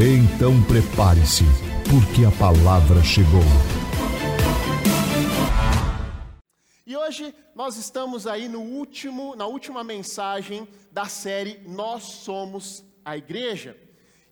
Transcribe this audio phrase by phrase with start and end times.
[0.00, 1.42] Então prepare-se,
[1.90, 3.42] porque a palavra chegou.
[6.86, 13.16] E hoje nós estamos aí no último, na última mensagem da série Nós Somos a
[13.16, 13.76] Igreja.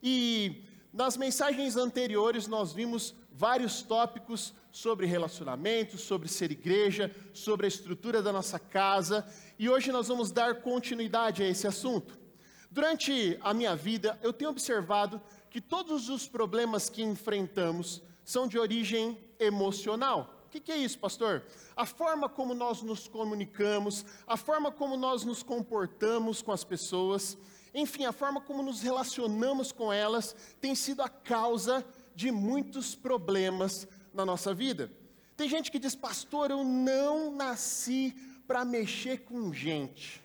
[0.00, 0.62] E
[0.92, 8.22] nas mensagens anteriores nós vimos vários tópicos sobre relacionamentos, sobre ser igreja, sobre a estrutura
[8.22, 9.26] da nossa casa,
[9.58, 12.16] e hoje nós vamos dar continuidade a esse assunto.
[12.70, 15.18] Durante a minha vida, eu tenho observado
[15.56, 20.44] que todos os problemas que enfrentamos são de origem emocional.
[20.44, 21.46] O que, que, é isso, pastor?
[21.74, 27.38] A forma como nós nos comunicamos, a forma como nós nos comportamos com as pessoas,
[27.72, 31.82] enfim, a forma como nos relacionamos com elas tem sido a causa
[32.14, 34.92] de muitos problemas na nossa vida.
[35.38, 38.14] Tem gente que diz, pastor, eu não nasci
[38.46, 40.22] para mexer com gente.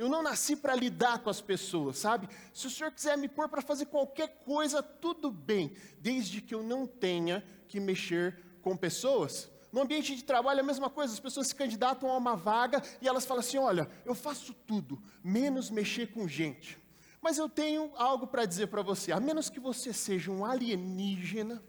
[0.00, 2.26] Eu não nasci para lidar com as pessoas, sabe?
[2.54, 6.62] Se o senhor quiser me pôr para fazer qualquer coisa, tudo bem, desde que eu
[6.62, 9.50] não tenha que mexer com pessoas.
[9.70, 12.82] No ambiente de trabalho é a mesma coisa, as pessoas se candidatam a uma vaga
[13.02, 16.78] e elas falam assim: olha, eu faço tudo, menos mexer com gente.
[17.20, 21.62] Mas eu tenho algo para dizer para você: a menos que você seja um alienígena,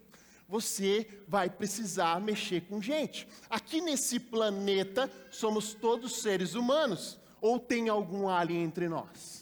[0.48, 3.28] você vai precisar mexer com gente.
[3.50, 7.20] Aqui nesse planeta somos todos seres humanos.
[7.42, 9.42] Ou tem algum alien entre nós?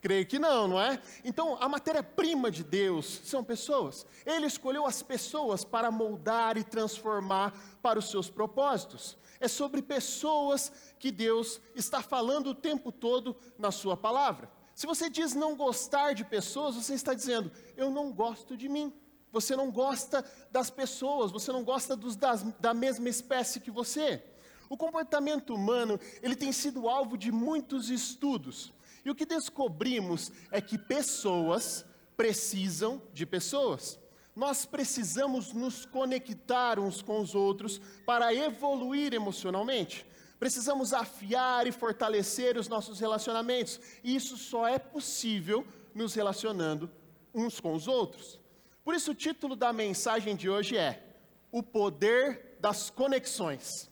[0.00, 1.00] Creio que não, não é?
[1.24, 4.06] Então, a matéria-prima de Deus são pessoas.
[4.24, 9.16] Ele escolheu as pessoas para moldar e transformar para os seus propósitos.
[9.38, 14.50] É sobre pessoas que Deus está falando o tempo todo na Sua palavra.
[14.74, 18.92] Se você diz não gostar de pessoas, você está dizendo, eu não gosto de mim.
[19.32, 24.22] Você não gosta das pessoas, você não gosta dos, das, da mesma espécie que você.
[24.70, 28.72] O comportamento humano, ele tem sido alvo de muitos estudos.
[29.04, 31.84] E o que descobrimos é que pessoas
[32.16, 33.98] precisam de pessoas.
[34.36, 40.06] Nós precisamos nos conectar uns com os outros para evoluir emocionalmente.
[40.38, 43.80] Precisamos afiar e fortalecer os nossos relacionamentos.
[44.04, 46.88] E isso só é possível nos relacionando
[47.34, 48.38] uns com os outros.
[48.84, 51.02] Por isso, o título da mensagem de hoje é
[51.50, 53.89] O Poder das Conexões.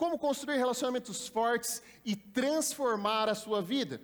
[0.00, 4.00] Como construir relacionamentos fortes e transformar a sua vida.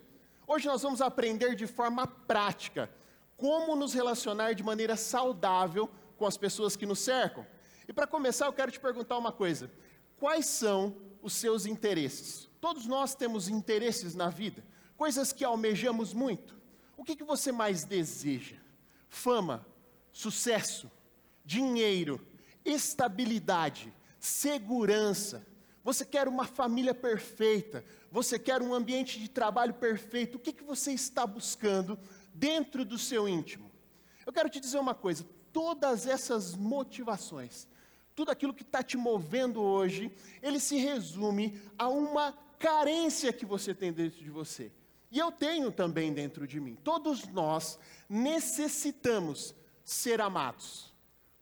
[0.46, 2.90] Hoje nós vamos aprender de forma prática
[3.34, 7.46] como nos relacionar de maneira saudável com as pessoas que nos cercam.
[7.88, 9.70] E para começar, eu quero te perguntar uma coisa:
[10.18, 12.46] quais são os seus interesses?
[12.60, 14.62] Todos nós temos interesses na vida,
[14.98, 16.54] coisas que almejamos muito.
[16.94, 18.56] O que, que você mais deseja?
[19.08, 19.66] Fama,
[20.12, 20.90] sucesso,
[21.42, 22.20] dinheiro,
[22.66, 23.90] estabilidade,
[24.20, 25.55] segurança
[25.86, 30.64] você quer uma família perfeita, você quer um ambiente de trabalho perfeito, o que, que
[30.64, 31.96] você está buscando
[32.34, 33.70] dentro do seu íntimo?
[34.26, 37.68] Eu quero te dizer uma coisa: todas essas motivações,
[38.16, 40.10] tudo aquilo que está te movendo hoje,
[40.42, 44.72] ele se resume a uma carência que você tem dentro de você.
[45.08, 46.74] E eu tenho também dentro de mim.
[46.82, 49.54] Todos nós necessitamos
[49.84, 50.92] ser amados.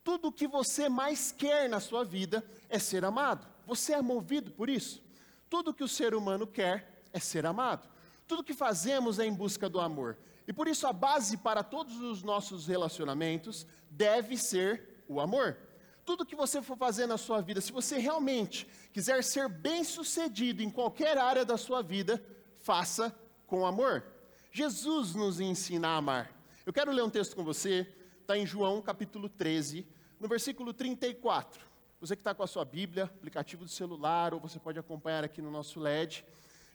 [0.03, 3.54] Tudo o que você mais quer na sua vida é ser amado.
[3.65, 5.03] Você é movido por isso?
[5.49, 7.87] Tudo que o ser humano quer é ser amado.
[8.27, 10.17] Tudo que fazemos é em busca do amor.
[10.47, 15.57] E por isso a base para todos os nossos relacionamentos deve ser o amor.
[16.03, 20.69] Tudo que você for fazer na sua vida, se você realmente quiser ser bem-sucedido em
[20.69, 22.23] qualquer área da sua vida,
[22.59, 23.17] faça
[23.47, 24.05] com amor.
[24.51, 26.31] Jesus nos ensina a amar.
[26.65, 27.91] Eu quero ler um texto com você,
[28.21, 29.85] está em João capítulo 13,
[30.19, 31.65] no versículo 34.
[32.05, 35.41] Você que está com a sua Bíblia, aplicativo do celular, ou você pode acompanhar aqui
[35.41, 36.23] no nosso LED.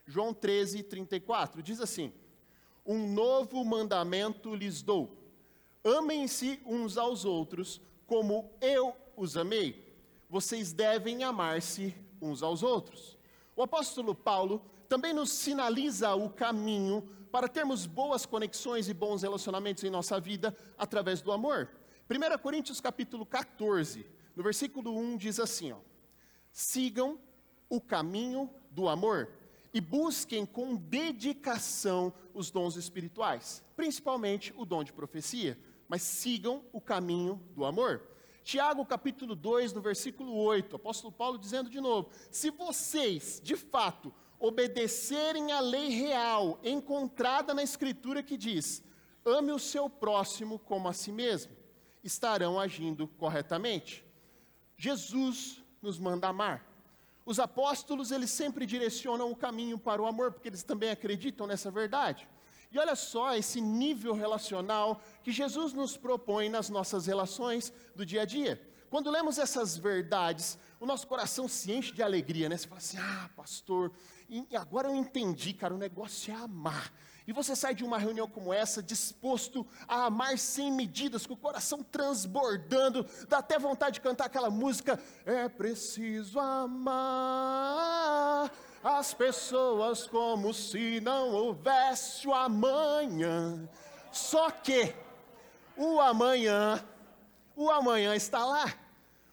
[0.05, 2.13] João 13, 34, diz assim:
[2.85, 5.17] Um novo mandamento lhes dou:
[5.85, 9.95] amem-se uns aos outros, como eu os amei.
[10.29, 13.17] Vocês devem amar-se uns aos outros.
[13.55, 19.85] O apóstolo Paulo também nos sinaliza o caminho para termos boas conexões e bons relacionamentos
[19.85, 21.71] em nossa vida através do amor.
[22.11, 24.05] 1 Coríntios capítulo 14,
[24.37, 25.79] no versículo 1 diz assim: ó,
[26.53, 27.19] sigam
[27.69, 29.31] o caminho do amor
[29.73, 35.59] e busquem com dedicação os dons espirituais, principalmente o dom de profecia.
[35.89, 38.01] mas sigam o caminho do amor.
[38.45, 43.57] Tiago capítulo 2, no versículo 8, o apóstolo Paulo dizendo de novo: Se vocês, de
[43.57, 48.83] fato, obedecerem à lei real encontrada na Escritura que diz:
[49.25, 51.53] ame o seu próximo como a si mesmo,
[52.03, 54.05] estarão agindo corretamente.
[54.81, 56.65] Jesus nos manda amar.
[57.27, 61.71] Os apóstolos, eles sempre direcionam o caminho para o amor, porque eles também acreditam nessa
[61.71, 62.27] verdade.
[62.73, 68.23] E olha só esse nível relacional que Jesus nos propõe nas nossas relações do dia
[68.23, 68.59] a dia.
[68.89, 72.57] Quando lemos essas verdades, o nosso coração se enche de alegria, né?
[72.57, 73.93] Você fala assim: ah, pastor,
[74.59, 76.91] agora eu entendi, cara, o negócio é amar.
[77.31, 81.37] E você sai de uma reunião como essa disposto a amar sem medidas, com o
[81.37, 86.91] coração transbordando, dá até vontade de cantar aquela música: É preciso amar
[88.83, 93.69] as pessoas como se não houvesse o amanhã.
[94.11, 94.93] Só que
[95.77, 96.85] o amanhã,
[97.55, 98.75] o amanhã está lá.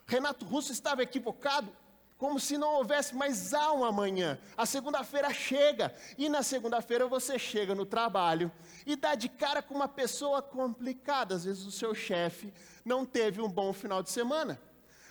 [0.06, 1.76] Renato Russo estava equivocado,
[2.18, 4.40] como se não houvesse mais um amanhã.
[4.58, 8.52] A segunda-feira chega, e na segunda-feira você chega no trabalho
[8.86, 11.36] e dá de cara com uma pessoa complicada.
[11.36, 12.54] Às vezes o seu chefe
[12.84, 14.60] não teve um bom final de semana.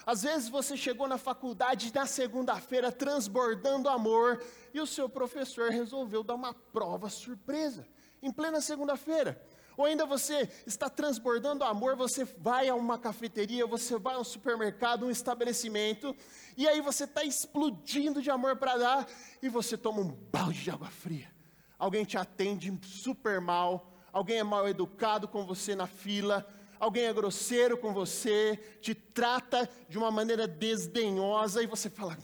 [0.05, 4.43] Às vezes você chegou na faculdade na segunda-feira transbordando amor
[4.73, 7.87] e o seu professor resolveu dar uma prova surpresa
[8.23, 9.41] em plena segunda-feira.
[9.77, 14.25] Ou ainda você está transbordando amor, você vai a uma cafeteria, você vai a um
[14.25, 16.17] supermercado, um estabelecimento,
[16.57, 19.09] e aí você está explodindo de amor para dar,
[19.43, 21.31] e você toma um balde de água fria.
[21.79, 26.49] Alguém te atende super mal, alguém é mal educado com você na fila,
[26.81, 32.17] alguém é grosseiro com você, te trata de uma maneira desdenhosa e você fala: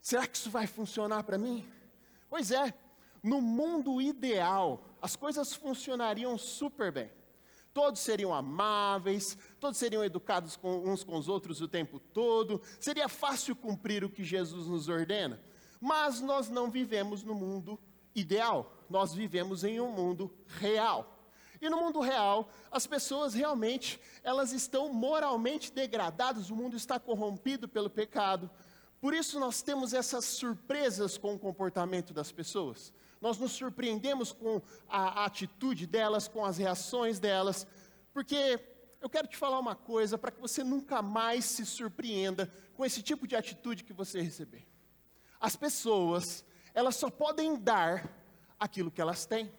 [0.00, 1.68] será que isso vai funcionar para mim?
[2.30, 2.72] Pois é,
[3.22, 7.10] no mundo ideal, as coisas funcionariam super bem.
[7.74, 13.08] Todos seriam amáveis, todos seriam educados com, uns com os outros o tempo todo, seria
[13.08, 15.42] fácil cumprir o que Jesus nos ordena.
[15.80, 17.80] Mas nós não vivemos no mundo
[18.14, 21.18] ideal, nós vivemos em um mundo real.
[21.60, 27.68] E no mundo real, as pessoas realmente, elas estão moralmente degradadas, o mundo está corrompido
[27.68, 28.50] pelo pecado.
[29.00, 32.92] Por isso nós temos essas surpresas com o comportamento das pessoas.
[33.22, 37.64] Nós nos surpreendemos com a atitude delas, com as reações delas,
[38.12, 38.58] porque
[39.00, 43.00] eu quero te falar uma coisa para que você nunca mais se surpreenda com esse
[43.00, 44.66] tipo de atitude que você receber.
[45.40, 48.12] As pessoas, elas só podem dar
[48.58, 49.52] aquilo que elas têm.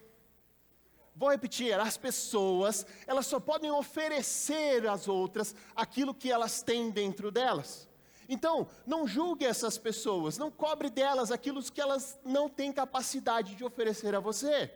[1.16, 7.30] Vou repetir, as pessoas, elas só podem oferecer às outras aquilo que elas têm dentro
[7.30, 7.88] delas.
[8.28, 13.64] Então, não julgue essas pessoas, não cobre delas aquilo que elas não têm capacidade de
[13.64, 14.72] oferecer a você.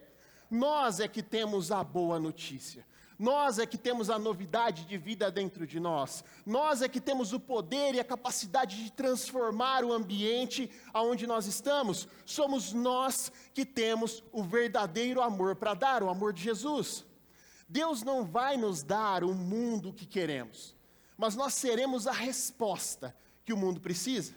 [0.51, 2.87] Nós é que temos a boa notícia.
[3.19, 6.23] Nós é que temos a novidade de vida dentro de nós.
[6.47, 11.47] Nós é que temos o poder e a capacidade de transformar o ambiente aonde nós
[11.47, 12.07] estamos.
[12.25, 17.05] Somos nós que temos o verdadeiro amor para dar, o amor de Jesus.
[17.69, 20.75] Deus não vai nos dar o mundo que queremos,
[21.17, 23.15] mas nós seremos a resposta
[23.49, 24.35] que o mundo precisa.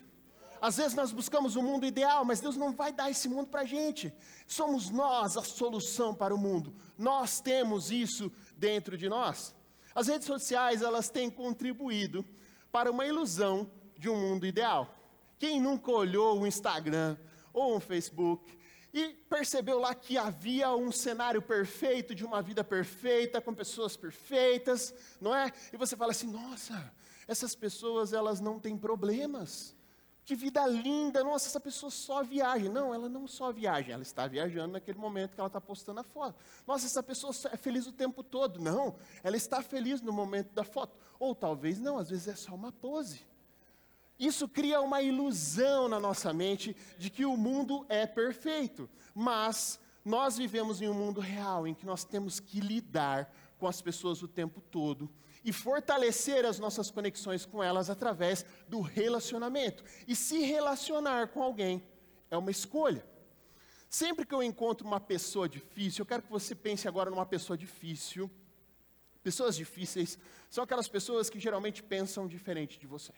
[0.62, 3.62] Às vezes nós buscamos o mundo ideal, mas Deus não vai dar esse mundo para
[3.62, 4.14] a gente.
[4.48, 6.74] Somos nós a solução para o mundo.
[6.98, 9.54] Nós temos isso dentro de nós.
[9.94, 12.26] As redes sociais, elas têm contribuído
[12.72, 14.98] para uma ilusão de um mundo ideal.
[15.38, 17.18] Quem nunca olhou o Instagram
[17.52, 18.58] ou o Facebook
[18.94, 24.94] e percebeu lá que havia um cenário perfeito de uma vida perfeita, com pessoas perfeitas,
[25.20, 25.52] não é?
[25.74, 26.94] E você fala assim: nossa,
[27.28, 29.76] essas pessoas elas não têm problemas.
[30.24, 32.70] Que vida linda, nossa, essa pessoa só viaja.
[32.70, 36.04] Não, ela não só viaja, ela está viajando naquele momento que ela está postando a
[36.04, 36.36] foto.
[36.68, 38.60] Nossa, essa pessoa é feliz o tempo todo.
[38.60, 40.96] Não, ela está feliz no momento da foto.
[41.20, 43.26] Ou talvez não, às vezes é só uma pose.
[44.20, 48.88] Isso cria uma ilusão na nossa mente de que o mundo é perfeito.
[49.16, 53.82] Mas nós vivemos em um mundo real em que nós temos que lidar com as
[53.82, 55.10] pessoas o tempo todo
[55.44, 59.84] e fortalecer as nossas conexões com elas através do relacionamento.
[60.08, 61.84] E se relacionar com alguém
[62.30, 63.06] é uma escolha.
[63.90, 67.58] Sempre que eu encontro uma pessoa difícil, eu quero que você pense agora numa pessoa
[67.58, 68.30] difícil.
[69.24, 70.18] Pessoas difíceis
[70.50, 73.12] são aquelas pessoas que geralmente pensam diferente de você.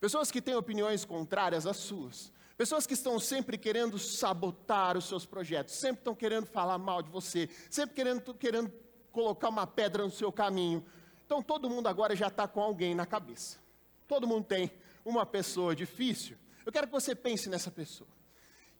[0.00, 2.32] Pessoas que têm opiniões contrárias às suas.
[2.56, 7.10] Pessoas que estão sempre querendo sabotar os seus projetos, sempre estão querendo falar mal de
[7.10, 8.72] você, sempre querendo, querendo
[9.10, 10.84] colocar uma pedra no seu caminho,
[11.32, 13.58] então todo mundo agora já está com alguém na cabeça.
[14.06, 14.70] Todo mundo tem
[15.02, 16.36] uma pessoa difícil.
[16.62, 18.10] Eu quero que você pense nessa pessoa.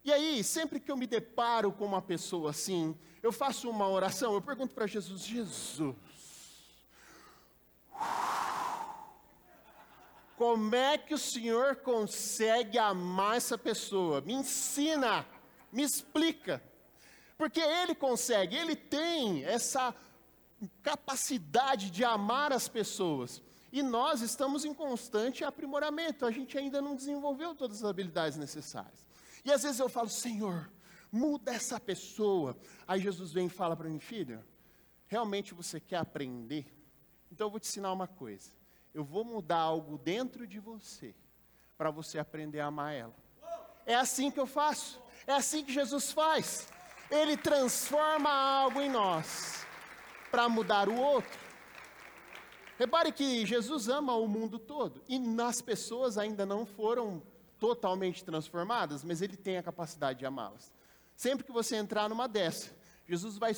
[0.04, 4.35] E aí, sempre que eu me deparo com uma pessoa assim, eu faço uma oração,
[4.35, 5.97] eu pergunto para Jesus: Jesus,
[10.37, 14.21] como é que o Senhor consegue amar essa pessoa?
[14.21, 15.25] Me ensina,
[15.73, 16.62] me explica.
[17.38, 19.94] Porque ele consegue, ele tem essa
[20.83, 23.42] capacidade de amar as pessoas.
[23.73, 29.07] E nós estamos em constante aprimoramento, a gente ainda não desenvolveu todas as habilidades necessárias.
[29.45, 30.71] E às vezes eu falo, Senhor,
[31.11, 32.57] muda essa pessoa.
[32.87, 34.45] Aí Jesus vem e fala para mim, filho,
[35.07, 36.66] realmente você quer aprender?
[37.31, 38.50] Então eu vou te ensinar uma coisa.
[38.95, 41.14] Eu vou mudar algo dentro de você,
[41.78, 43.14] para você aprender a amar ela.
[43.87, 46.69] É assim que eu faço, é assim que Jesus faz.
[47.11, 49.62] Ele transforma algo em nós,
[50.32, 51.38] para mudar o outro.
[52.78, 57.22] Repare que Jesus ama o mundo todo e nas pessoas ainda não foram
[57.60, 60.72] totalmente transformadas, mas ele tem a capacidade de amá-las.
[61.14, 62.74] Sempre que você entrar numa dessa,
[63.06, 63.54] Jesus vai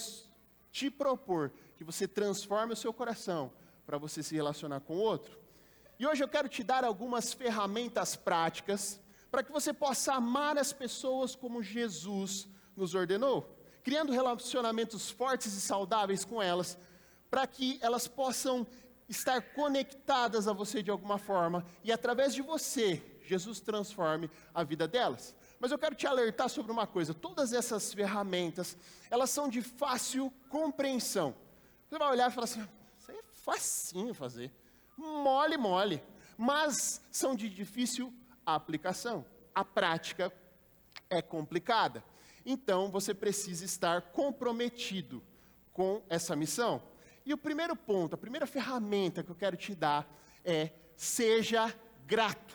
[0.73, 3.53] te propor que você transforme o seu coração
[3.87, 5.39] para você se relacionar com o outro.
[5.97, 9.01] E hoje eu quero te dar algumas ferramentas práticas
[9.31, 13.54] para que você possa amar as pessoas como Jesus nos ordenou,
[13.85, 16.79] criando relacionamentos fortes e saudáveis com elas,
[17.31, 18.67] para que elas possam
[19.09, 24.89] estar conectadas a você de alguma forma e através de você, Jesus transforme a vida
[24.89, 25.37] delas.
[25.61, 28.77] Mas eu quero te alertar sobre uma coisa: todas essas ferramentas,
[29.11, 31.35] elas são de fácil compreensão.
[31.87, 32.67] Você vai olhar e falar assim:
[32.99, 34.51] isso aí é facinho fazer,
[34.97, 36.03] mole, mole,
[36.39, 38.13] mas são de difícil
[38.47, 39.27] aplicação.
[39.55, 40.33] A prática
[41.11, 42.03] é complicada.
[42.45, 45.23] Então você precisa estar comprometido
[45.73, 46.83] com essa missão.
[47.25, 50.07] E o primeiro ponto, a primeira ferramenta que eu quero te dar
[50.45, 51.75] é seja
[52.07, 52.55] grato.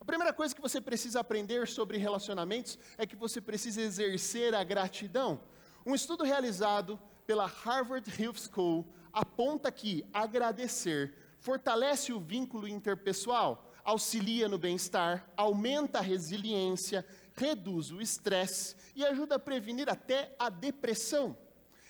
[0.00, 4.62] A primeira coisa que você precisa aprender sobre relacionamentos é que você precisa exercer a
[4.62, 5.40] gratidão.
[5.84, 11.14] Um estudo realizado pela Harvard Health School aponta que agradecer
[11.46, 19.36] fortalece o vínculo interpessoal, auxilia no bem-estar, aumenta a resiliência, reduz o estresse e ajuda
[19.36, 21.36] a prevenir até a depressão.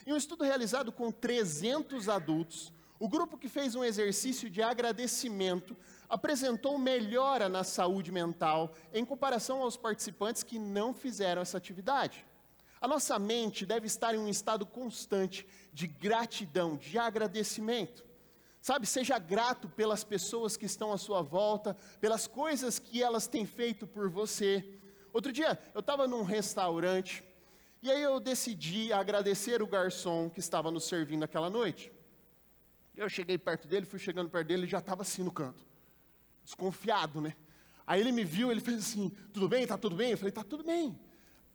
[0.06, 5.76] Em um estudo realizado com 300 adultos, o grupo que fez um exercício de agradecimento
[6.08, 12.24] apresentou melhora na saúde mental em comparação aos participantes que não fizeram essa atividade.
[12.80, 18.04] A nossa mente deve estar em um estado constante de gratidão, de agradecimento.
[18.60, 23.46] Sabe, seja grato pelas pessoas que estão à sua volta, pelas coisas que elas têm
[23.46, 24.78] feito por você.
[25.16, 27.24] Outro dia, eu estava num restaurante
[27.80, 31.90] e aí eu decidi agradecer o garçom que estava nos servindo aquela noite.
[32.94, 35.64] Eu cheguei perto dele, fui chegando perto dele, ele já estava assim no canto,
[36.44, 37.34] desconfiado, né?
[37.86, 39.66] Aí ele me viu, ele fez assim: Tudo bem?
[39.66, 40.10] Tá tudo bem?
[40.10, 41.00] Eu falei: Tá tudo bem.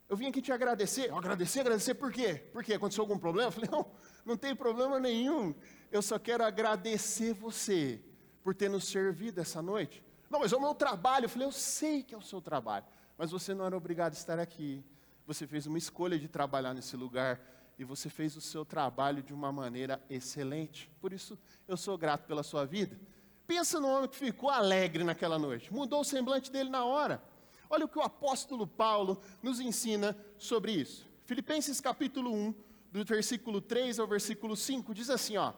[0.08, 1.10] Eu vim aqui te agradecer.
[1.10, 2.42] Eu agradecer, agradecer por quê?
[2.52, 3.46] Porque aconteceu algum problema?
[3.46, 3.86] Eu falei: Não,
[4.24, 5.54] não tem problema nenhum.
[5.92, 8.02] Eu só quero agradecer você
[8.42, 10.02] por ter nos servido essa noite.
[10.28, 11.26] Não, mas é o meu trabalho.
[11.26, 12.86] Eu falei: Eu sei que é o seu trabalho,
[13.22, 14.82] mas você não era obrigado a estar aqui.
[15.28, 17.40] Você fez uma escolha de trabalhar nesse lugar
[17.78, 20.90] e você fez o seu trabalho de uma maneira excelente.
[21.00, 21.38] Por isso,
[21.68, 22.98] eu sou grato pela sua vida.
[23.46, 27.22] Pensa no homem que ficou alegre naquela noite, mudou o semblante dele na hora.
[27.70, 31.06] Olha o que o apóstolo Paulo nos ensina sobre isso.
[31.24, 32.54] Filipenses capítulo 1,
[32.90, 35.52] do versículo 3 ao versículo 5, diz assim: ó,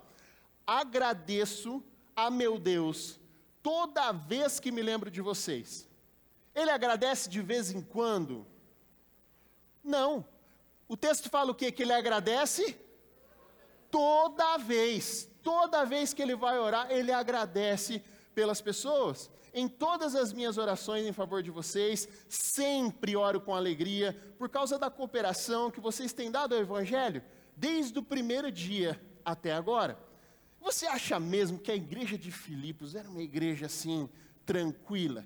[0.67, 1.83] agradeço
[2.15, 3.19] a meu Deus
[3.63, 5.89] toda vez que me lembro de vocês.
[6.55, 8.47] Ele agradece de vez em quando,
[9.83, 10.25] não.
[10.89, 11.73] O texto fala o quê?
[11.73, 12.79] Que ele agradece
[13.91, 15.29] toda vez.
[15.43, 18.03] Toda vez que ele vai orar, ele agradece
[18.35, 19.31] pelas pessoas.
[19.53, 24.79] Em todas as minhas orações em favor de vocês, sempre oro com alegria, por causa
[24.79, 27.23] da cooperação que vocês têm dado ao Evangelho,
[27.57, 29.99] desde o primeiro dia até agora.
[30.61, 34.09] Você acha mesmo que a igreja de Filipos era uma igreja assim,
[34.45, 35.25] tranquila?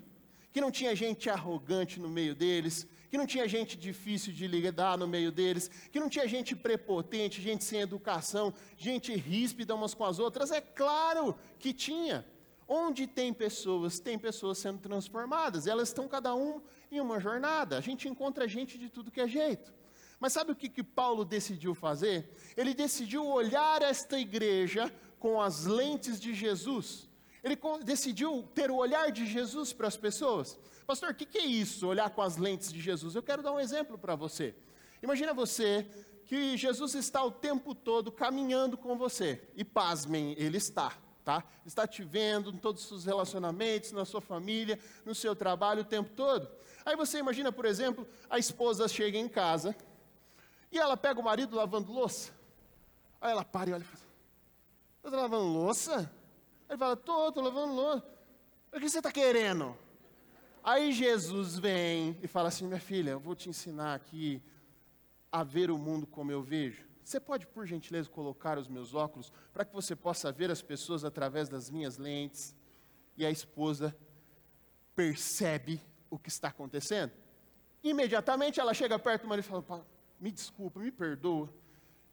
[0.51, 4.97] Que não tinha gente arrogante no meio deles, que não tinha gente difícil de lidar
[4.97, 10.05] no meio deles, que não tinha gente prepotente, gente sem educação, gente ríspida umas com
[10.05, 10.51] as outras.
[10.51, 12.25] É claro que tinha.
[12.71, 17.75] Onde tem pessoas, tem pessoas sendo transformadas, elas estão cada um em uma jornada.
[17.77, 19.73] A gente encontra gente de tudo que é jeito.
[20.19, 22.29] Mas sabe o que, que Paulo decidiu fazer?
[22.55, 27.08] Ele decidiu olhar esta igreja com as lentes de Jesus.
[27.43, 30.59] Ele decidiu ter o olhar de Jesus para as pessoas.
[30.85, 33.15] Pastor, o que, que é isso, olhar com as lentes de Jesus?
[33.15, 34.55] Eu quero dar um exemplo para você.
[35.01, 35.87] Imagina você
[36.25, 39.41] que Jesus está o tempo todo caminhando com você.
[39.55, 40.93] E pasmem, Ele está,
[41.23, 41.43] tá?
[41.65, 45.85] Está te vendo em todos os seus relacionamentos, na sua família, no seu trabalho o
[45.85, 46.49] tempo todo.
[46.85, 49.75] Aí você imagina, por exemplo, a esposa chega em casa
[50.71, 52.31] e ela pega o marido lavando louça.
[53.21, 54.03] Aí ela para e olha e fala,
[55.05, 56.18] está lavando louça?
[56.69, 58.05] Ele fala, estou, estou lavando louça.
[58.71, 59.75] O que você está querendo?
[60.63, 64.41] Aí Jesus vem e fala assim: minha filha, eu vou te ensinar aqui
[65.31, 66.87] a ver o mundo como eu vejo.
[67.03, 71.03] Você pode, por gentileza, colocar os meus óculos para que você possa ver as pessoas
[71.03, 72.55] através das minhas lentes?
[73.17, 73.95] E a esposa
[74.95, 77.11] percebe o que está acontecendo.
[77.83, 79.85] Imediatamente ela chega perto do marido e fala:
[80.19, 81.51] Me desculpa, me perdoa.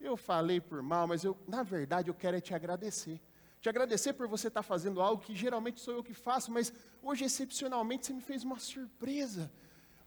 [0.00, 3.20] Eu falei por mal, mas eu, na verdade, eu quero é te agradecer.
[3.60, 6.72] Te agradecer por você estar fazendo algo que geralmente sou eu que faço, mas
[7.02, 9.50] hoje, excepcionalmente, você me fez uma surpresa.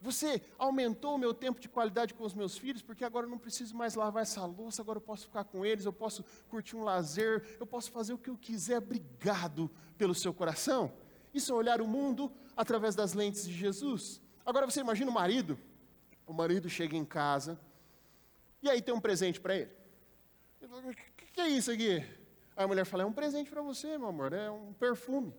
[0.01, 3.37] Você aumentou o meu tempo de qualidade com os meus filhos, porque agora eu não
[3.37, 6.83] preciso mais lavar essa louça, agora eu posso ficar com eles, eu posso curtir um
[6.83, 8.77] lazer, eu posso fazer o que eu quiser.
[8.77, 10.93] Obrigado pelo seu coração.
[11.33, 14.21] Isso é olhar o mundo através das lentes de Jesus.
[14.45, 15.59] Agora você imagina o marido,
[16.25, 17.59] o marido chega em casa,
[18.61, 19.71] e aí tem um presente para ele.
[20.61, 22.18] O que, que é isso aqui?
[22.59, 25.33] Aí a mulher fala, é um presente para você, meu amor, é um perfume.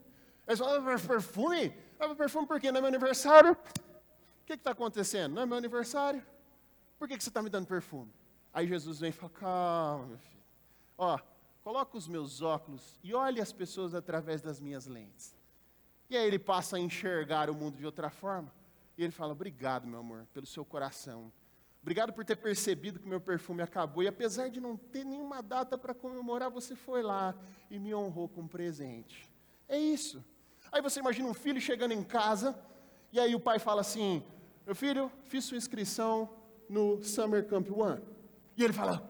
[0.46, 1.74] Aí você fala, perfume?
[1.98, 2.72] Ah, perfume por quê?
[2.72, 3.52] Não é meu aniversário?
[3.52, 5.34] O que está acontecendo?
[5.34, 6.24] Não é meu aniversário?
[6.98, 8.10] Por que, que você está me dando perfume?
[8.54, 10.42] Aí Jesus vem e fala, calma, meu filho.
[10.96, 11.18] Ó,
[11.62, 15.36] coloca os meus óculos e olhe as pessoas através das minhas lentes.
[16.08, 18.50] E aí ele passa a enxergar o mundo de outra forma.
[18.96, 21.30] E ele fala, obrigado, meu amor, pelo seu coração.
[21.82, 24.02] Obrigado por ter percebido que meu perfume acabou.
[24.02, 27.34] E apesar de não ter nenhuma data para comemorar, você foi lá
[27.70, 29.30] e me honrou com um presente.
[29.66, 30.22] É isso.
[30.70, 32.58] Aí você imagina um filho chegando em casa,
[33.10, 34.22] e aí o pai fala assim:
[34.66, 36.28] Meu filho, fiz sua inscrição
[36.68, 38.02] no Summer Camp One.
[38.56, 39.02] E ele fala: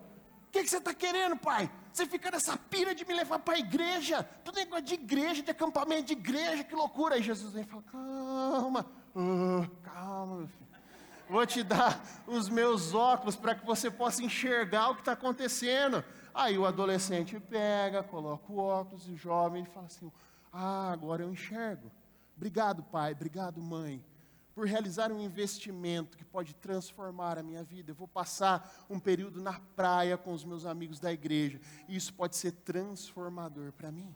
[0.47, 1.69] O que, que, você está querendo, pai?
[1.93, 4.23] Você fica nessa pira de me levar para a igreja?
[4.45, 7.17] Tudo negócio de igreja, de acampamento de igreja, que loucura.
[7.17, 8.87] Aí Jesus vem e fala: Calma,
[9.17, 10.70] uh, calma, meu filho
[11.31, 16.05] vou te dar os meus óculos para que você possa enxergar o que está acontecendo.
[16.35, 20.11] Aí o adolescente pega, coloca o óculos, e o jovem fala assim:
[20.53, 21.91] Ah, agora eu enxergo.
[22.37, 24.05] Obrigado, pai, obrigado, mãe,
[24.55, 27.91] por realizar um investimento que pode transformar a minha vida.
[27.93, 32.13] Eu vou passar um período na praia com os meus amigos da igreja, e isso
[32.13, 34.13] pode ser transformador para mim.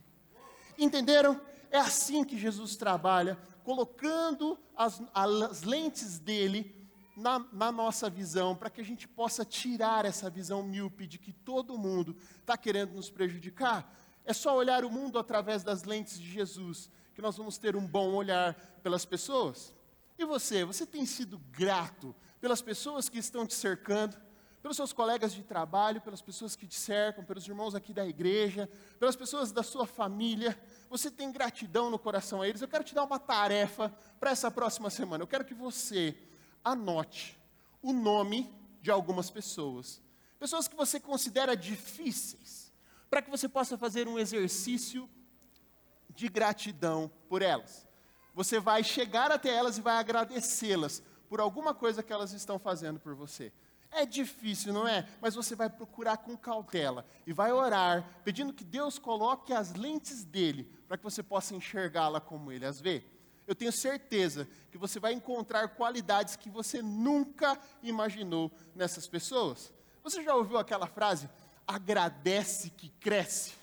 [0.77, 1.39] Entenderam?
[1.71, 6.84] É assim que Jesus trabalha, colocando as, as lentes dele
[7.15, 11.31] na, na nossa visão, para que a gente possa tirar essa visão míope de que
[11.31, 13.93] todo mundo está querendo nos prejudicar.
[14.25, 17.85] É só olhar o mundo através das lentes de Jesus, que nós vamos ter um
[17.85, 19.73] bom olhar pelas pessoas.
[20.17, 24.17] E você, você tem sido grato pelas pessoas que estão te cercando,
[24.61, 28.67] pelos seus colegas de trabalho, pelas pessoas que te cercam, pelos irmãos aqui da igreja,
[28.99, 30.59] pelas pessoas da sua família.
[30.89, 32.61] Você tem gratidão no coração a eles.
[32.61, 35.21] Eu quero te dar uma tarefa para essa próxima semana.
[35.21, 36.17] Eu quero que você
[36.65, 37.39] anote
[37.81, 38.51] o nome
[38.81, 40.01] de algumas pessoas.
[40.39, 42.73] Pessoas que você considera difíceis,
[43.09, 45.07] para que você possa fazer um exercício
[46.09, 47.87] de gratidão por elas.
[48.33, 52.99] Você vai chegar até elas e vai agradecê-las por alguma coisa que elas estão fazendo
[52.99, 53.53] por você.
[53.91, 55.07] É difícil, não é?
[55.21, 60.25] Mas você vai procurar com cautela e vai orar, pedindo que Deus coloque as lentes
[60.25, 63.05] dele para que você possa enxergá-la como ele as vê
[63.47, 69.71] eu tenho certeza que você vai encontrar qualidades que você nunca imaginou nessas pessoas.
[70.03, 71.29] Você já ouviu aquela frase?
[71.67, 73.53] Agradece que cresce.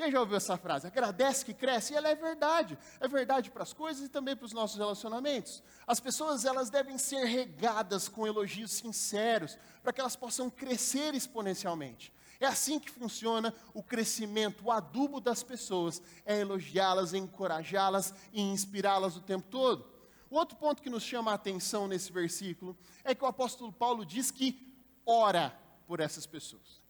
[0.00, 0.86] Quem já ouviu essa frase?
[0.86, 2.78] Agradece que cresce, e ela é verdade.
[2.98, 5.62] É verdade para as coisas e também para os nossos relacionamentos.
[5.86, 12.10] As pessoas, elas devem ser regadas com elogios sinceros, para que elas possam crescer exponencialmente.
[12.40, 19.14] É assim que funciona o crescimento, o adubo das pessoas, é elogiá-las, encorajá-las e inspirá-las
[19.14, 19.86] o tempo todo.
[20.30, 24.06] O outro ponto que nos chama a atenção nesse versículo é que o apóstolo Paulo
[24.06, 24.74] diz que
[25.04, 25.54] ora
[25.86, 26.80] por essas pessoas.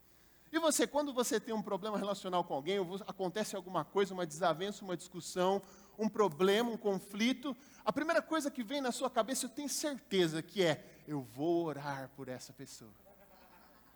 [0.53, 4.85] E você, quando você tem um problema relacional com alguém, acontece alguma coisa, uma desavença,
[4.85, 5.63] uma discussão,
[5.99, 10.43] um problema, um conflito, a primeira coisa que vem na sua cabeça, eu tenho certeza
[10.43, 12.91] que é: eu vou orar por essa pessoa.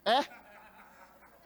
[0.04, 0.43] É?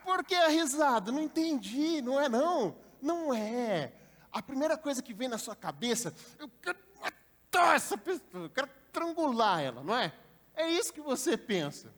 [0.09, 1.13] Por que a risada?
[1.13, 2.75] Não entendi, não é não.
[2.99, 3.93] Não é.
[4.33, 8.71] A primeira coisa que vem na sua cabeça, eu quero matar essa pessoa, eu quero
[8.87, 10.11] estrangular ela, não é?
[10.55, 11.95] É isso que você pensa.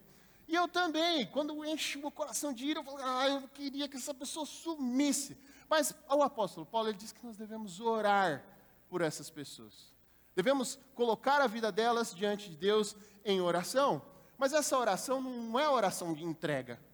[0.48, 3.96] E eu também, quando enche o coração de ira, eu falo, ah, eu queria que
[3.96, 5.38] essa pessoa sumisse.
[5.68, 8.44] Mas o apóstolo Paulo, ele diz que nós devemos orar
[8.88, 9.92] por essas pessoas.
[10.34, 14.02] Devemos colocar a vida delas diante de Deus em oração.
[14.36, 16.89] Mas essa oração não é oração de entrega.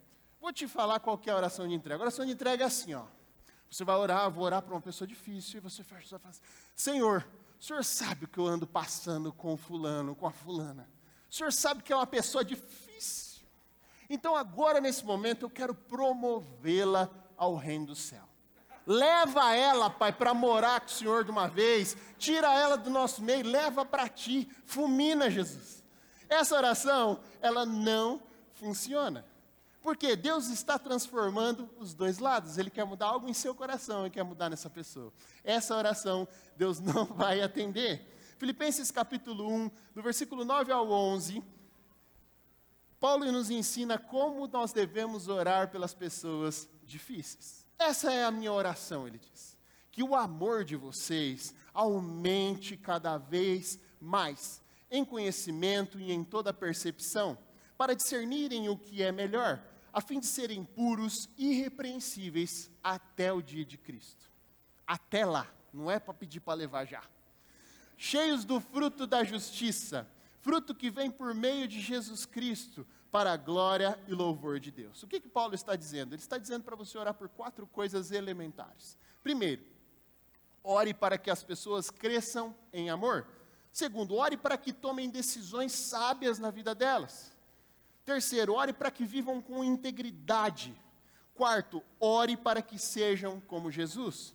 [0.47, 2.01] Vou te falar qual é a oração de entrega.
[2.01, 3.03] A oração de entrega é assim, ó.
[3.69, 6.41] Você vai orar, vou orar para uma pessoa difícil, e você fecha sua face.
[6.73, 7.27] Senhor,
[7.59, 10.89] o senhor sabe o que eu ando passando com o fulano, com a fulana.
[11.29, 13.45] O senhor sabe que é uma pessoa difícil.
[14.09, 18.23] Então agora, nesse momento, eu quero promovê-la ao reino do céu.
[18.87, 21.97] Leva ela, Pai, para morar com o Senhor de uma vez.
[22.19, 24.49] Tira ela do nosso meio, leva para ti.
[24.65, 25.83] Fulmina, Jesus.
[26.29, 28.23] Essa oração, ela não
[28.55, 29.25] funciona.
[29.87, 32.59] Porque Deus está transformando os dois lados.
[32.59, 35.13] Ele quer mudar algo em seu coração, ele quer mudar nessa pessoa.
[35.45, 38.05] Essa oração Deus não vai atender.
[38.37, 41.41] Filipenses capítulo 1, do versículo 9 ao 11,
[42.99, 47.65] Paulo nos ensina como nós devemos orar pelas pessoas difíceis.
[47.79, 49.57] Essa é a minha oração, ele diz.
[49.93, 57.39] Que o amor de vocês aumente cada vez mais em conhecimento e em toda percepção,
[57.79, 59.63] para discernirem o que é melhor
[59.97, 64.31] a fim de serem puros, irrepreensíveis até o dia de Cristo.
[64.87, 67.03] Até lá, não é para pedir para levar já.
[67.97, 70.07] Cheios do fruto da justiça,
[70.43, 75.03] fruto que vem por meio de Jesus Cristo, para a glória e louvor de Deus.
[75.03, 76.15] O que, que Paulo está dizendo?
[76.15, 78.99] Ele está dizendo para você orar por quatro coisas elementares.
[79.23, 79.65] Primeiro,
[80.63, 83.27] ore para que as pessoas cresçam em amor.
[83.73, 87.35] Segundo, ore para que tomem decisões sábias na vida delas.
[88.07, 90.73] Terceiro, ore para que vivam com integridade.
[91.35, 94.33] Quarto, ore para que sejam como Jesus.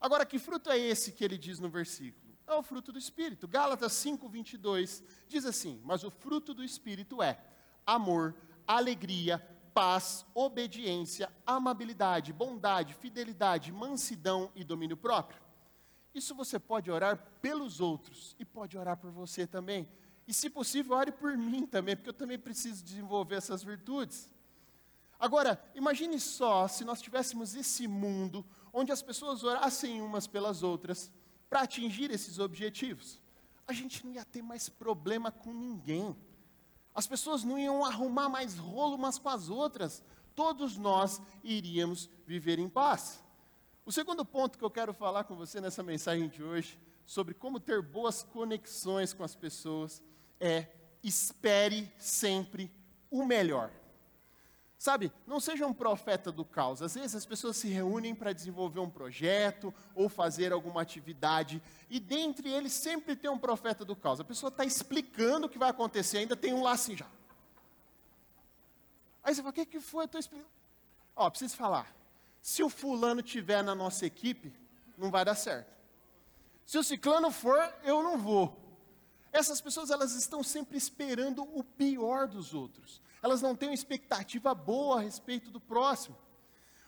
[0.00, 2.34] Agora, que fruto é esse que ele diz no versículo?
[2.44, 3.46] É o fruto do Espírito.
[3.46, 7.38] Gálatas 5, 22 diz assim: Mas o fruto do Espírito é
[7.86, 8.34] amor,
[8.66, 9.38] alegria,
[9.72, 15.40] paz, obediência, amabilidade, bondade, fidelidade, mansidão e domínio próprio.
[16.12, 19.88] Isso você pode orar pelos outros e pode orar por você também.
[20.28, 24.28] E, se possível, ore por mim também, porque eu também preciso desenvolver essas virtudes.
[25.18, 31.10] Agora, imagine só se nós tivéssemos esse mundo onde as pessoas orassem umas pelas outras
[31.48, 33.22] para atingir esses objetivos.
[33.66, 36.14] A gente não ia ter mais problema com ninguém.
[36.94, 40.04] As pessoas não iam arrumar mais rolo umas com as outras.
[40.34, 43.24] Todos nós iríamos viver em paz.
[43.86, 46.78] O segundo ponto que eu quero falar com você nessa mensagem de hoje,
[47.08, 50.02] sobre como ter boas conexões com as pessoas,
[50.38, 50.66] é
[51.02, 52.70] espere sempre
[53.10, 53.70] o melhor.
[54.76, 56.82] Sabe, não seja um profeta do caos.
[56.82, 61.98] Às vezes as pessoas se reúnem para desenvolver um projeto ou fazer alguma atividade, e
[61.98, 64.20] dentre eles sempre tem um profeta do caos.
[64.20, 67.06] A pessoa está explicando o que vai acontecer, ainda tem um lá assim já.
[69.24, 70.02] Aí você fala: o que, que foi?
[70.02, 70.50] Eu estou explicando.
[71.16, 71.90] Ó, preciso falar.
[72.42, 74.52] Se o fulano tiver na nossa equipe,
[74.98, 75.77] não vai dar certo.
[76.68, 78.54] Se o ciclano for, eu não vou.
[79.32, 83.00] Essas pessoas elas estão sempre esperando o pior dos outros.
[83.22, 86.14] Elas não têm uma expectativa boa a respeito do próximo.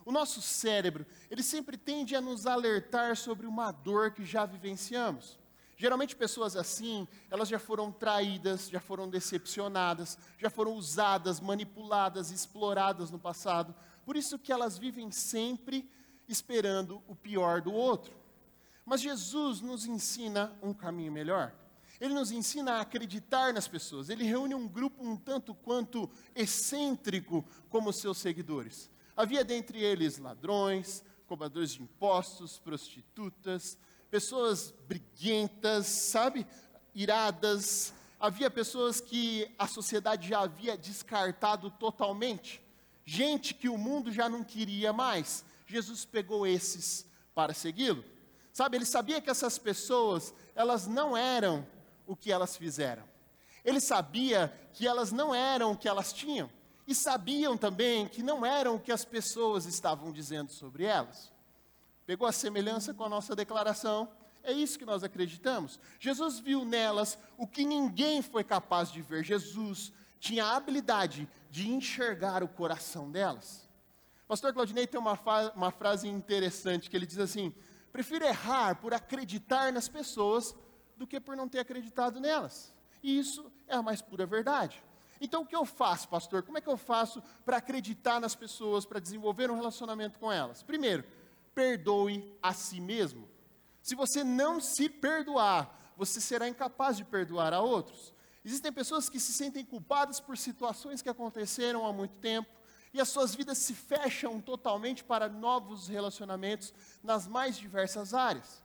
[0.05, 5.39] O nosso cérebro, ele sempre tende a nos alertar sobre uma dor que já vivenciamos.
[5.79, 13.11] Geralmente pessoas assim, elas já foram traídas, já foram decepcionadas, já foram usadas, manipuladas, exploradas
[13.11, 13.75] no passado.
[14.05, 15.91] Por isso que elas vivem sempre
[16.29, 18.20] esperando o pior do outro.
[18.91, 21.55] Mas Jesus nos ensina um caminho melhor.
[22.01, 24.09] Ele nos ensina a acreditar nas pessoas.
[24.09, 28.91] Ele reúne um grupo um tanto quanto excêntrico como seus seguidores.
[29.17, 33.79] Havia dentre eles ladrões, cobradores de impostos, prostitutas,
[34.11, 36.45] pessoas briguentas, sabe?
[36.93, 37.95] Iradas.
[38.19, 42.61] Havia pessoas que a sociedade já havia descartado totalmente.
[43.05, 45.45] Gente que o mundo já não queria mais.
[45.65, 48.05] Jesus pegou esses para segui-lo.
[48.53, 51.67] Sabe, ele sabia que essas pessoas, elas não eram
[52.07, 53.05] o que elas fizeram.
[53.65, 56.51] Ele sabia que elas não eram o que elas tinham.
[56.87, 61.31] E sabiam também que não eram o que as pessoas estavam dizendo sobre elas.
[62.05, 64.09] Pegou a semelhança com a nossa declaração?
[64.43, 65.79] É isso que nós acreditamos.
[65.99, 69.25] Jesus viu nelas o que ninguém foi capaz de ver.
[69.25, 73.69] Jesus tinha a habilidade de enxergar o coração delas.
[74.27, 75.19] pastor Claudinei tem uma,
[75.55, 77.55] uma frase interessante que ele diz assim:
[77.93, 80.55] prefiro errar por acreditar nas pessoas
[80.97, 82.75] do que por não ter acreditado nelas.
[83.03, 84.83] E isso é a mais pura verdade.
[85.21, 86.43] Então, o que eu faço, pastor?
[86.43, 90.63] Como é que eu faço para acreditar nas pessoas, para desenvolver um relacionamento com elas?
[90.63, 91.05] Primeiro,
[91.55, 93.29] perdoe a si mesmo.
[93.83, 98.15] Se você não se perdoar, você será incapaz de perdoar a outros.
[98.43, 102.60] Existem pessoas que se sentem culpadas por situações que aconteceram há muito tempo
[102.93, 108.63] e as suas vidas se fecham totalmente para novos relacionamentos nas mais diversas áreas.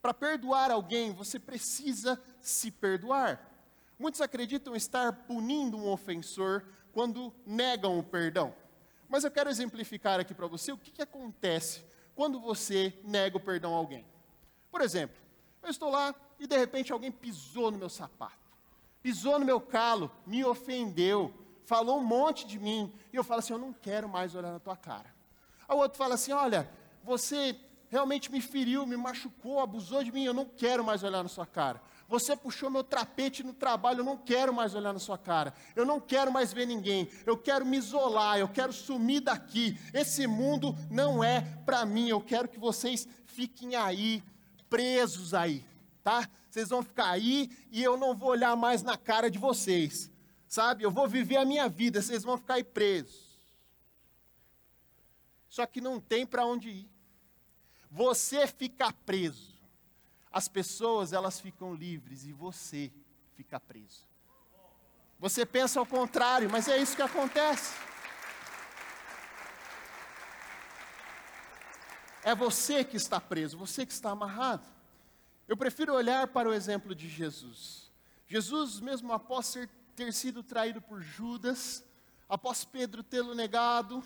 [0.00, 3.50] Para perdoar alguém, você precisa se perdoar.
[3.98, 8.54] Muitos acreditam estar punindo um ofensor quando negam o perdão.
[9.08, 13.40] Mas eu quero exemplificar aqui para você o que, que acontece quando você nega o
[13.40, 14.06] perdão a alguém.
[14.70, 15.16] Por exemplo,
[15.62, 18.38] eu estou lá e de repente alguém pisou no meu sapato,
[19.02, 21.34] pisou no meu calo, me ofendeu,
[21.66, 24.58] falou um monte de mim, e eu falo assim: Eu não quero mais olhar na
[24.58, 25.14] tua cara.
[25.68, 26.68] O outro fala assim: Olha,
[27.02, 31.28] você realmente me feriu, me machucou, abusou de mim, eu não quero mais olhar na
[31.28, 31.80] sua cara.
[32.08, 35.52] Você puxou meu tapete no trabalho, eu não quero mais olhar na sua cara.
[35.74, 37.08] Eu não quero mais ver ninguém.
[37.24, 39.76] Eu quero me isolar, eu quero sumir daqui.
[39.92, 42.08] Esse mundo não é para mim.
[42.08, 44.22] Eu quero que vocês fiquem aí,
[44.70, 45.64] presos aí,
[46.04, 46.28] tá?
[46.48, 50.10] Vocês vão ficar aí e eu não vou olhar mais na cara de vocês.
[50.48, 50.84] Sabe?
[50.84, 53.26] Eu vou viver a minha vida, vocês vão ficar aí presos.
[55.48, 56.90] Só que não tem para onde ir.
[57.90, 59.56] Você fica preso
[60.36, 62.92] as pessoas elas ficam livres e você
[63.36, 64.04] fica preso.
[65.18, 67.74] Você pensa ao contrário, mas é isso que acontece.
[72.22, 74.68] É você que está preso, você que está amarrado.
[75.48, 77.90] Eu prefiro olhar para o exemplo de Jesus.
[78.26, 81.82] Jesus, mesmo após ser, ter sido traído por Judas,
[82.28, 84.04] após Pedro tê-lo negado,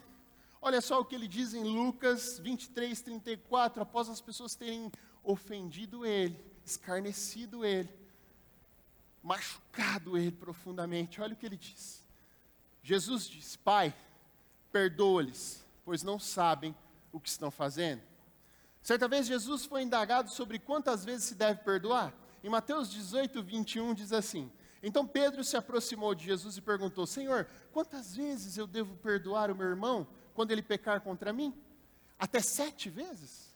[0.63, 4.91] olha só o que ele diz em Lucas 23, 34, após as pessoas terem
[5.25, 7.93] ofendido ele, escarnecido ele,
[9.21, 11.21] machucado ele profundamente.
[11.21, 12.07] Olha o que ele diz.
[12.83, 13.93] Jesus disse: Pai,
[14.71, 16.75] perdoa-lhes, pois não sabem
[17.13, 18.01] o que estão fazendo.
[18.81, 22.15] Certa vez Jesus foi indagado sobre quantas vezes se deve perdoar.
[22.43, 24.51] Em Mateus 18, 21 diz assim:
[24.83, 29.55] Então Pedro se aproximou de Jesus e perguntou: Senhor, quantas vezes eu devo perdoar o
[29.55, 31.55] meu irmão quando ele pecar contra mim?
[32.19, 33.55] Até sete vezes?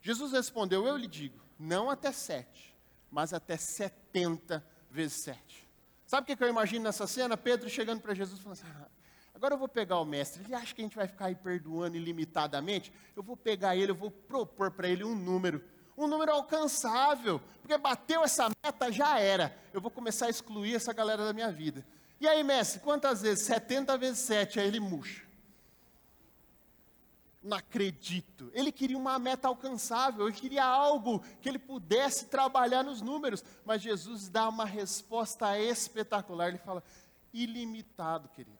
[0.00, 2.76] Jesus respondeu: Eu lhe digo, não até sete,
[3.10, 5.68] mas até setenta vezes sete.
[6.06, 7.36] Sabe o que, eu imagino nessa cena?
[7.36, 8.88] Pedro chegando para Jesus e falando assim: ah,
[9.34, 11.96] agora eu vou pegar o mestre, ele acha que a gente vai ficar aí perdoando
[11.96, 12.92] ilimitadamente?
[13.14, 15.62] Eu vou pegar ele, eu vou propor para ele um número,
[16.04, 19.56] um número alcançável, porque bateu essa meta, já era.
[19.72, 21.86] Eu vou começar a excluir essa galera da minha vida.
[22.20, 23.44] E aí, mestre, quantas vezes?
[23.44, 25.28] 70 vezes 7, aí ele murcha
[27.48, 28.50] não acredito.
[28.52, 33.42] Ele queria uma meta alcançável, ele queria algo que ele pudesse trabalhar nos números.
[33.64, 36.48] Mas Jesus dá uma resposta espetacular.
[36.48, 36.82] Ele fala:
[37.32, 38.58] ilimitado, querido.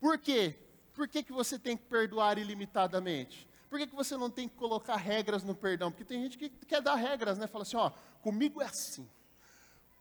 [0.00, 0.56] Por quê?
[0.92, 3.47] Por que, que você tem que perdoar ilimitadamente?
[3.68, 5.90] Por que, que você não tem que colocar regras no perdão?
[5.90, 7.46] Porque tem gente que quer dar regras, né?
[7.46, 7.90] Fala assim: ó,
[8.22, 9.08] comigo é assim.